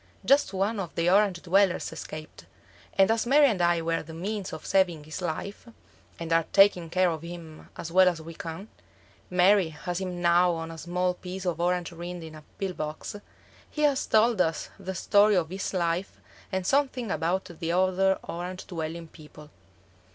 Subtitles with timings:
[0.25, 2.47] Just one of the Orange dwellers escaped,
[2.97, 5.67] and as Mary and I were the means of saving his life,
[6.17, 8.67] and are taking care of him as well as we can
[9.29, 13.15] (Mary has him now on a small piece of orange rind in a pill box),
[13.69, 16.19] he has told us the story of his life
[16.51, 19.51] and something about the other orange dwelling people.